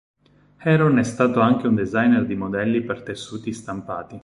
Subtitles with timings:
[0.57, 4.19] Heron è stato anche un designer di modelli per tessuti stampati.